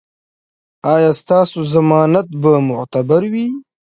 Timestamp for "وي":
3.33-3.47